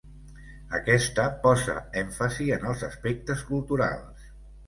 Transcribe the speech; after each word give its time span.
Aquesta 0.77 1.25
posa 1.43 1.75
èmfasi 2.01 2.49
en 2.57 2.67
els 2.71 2.83
aspectes 2.89 3.43
culturals. 3.51 4.27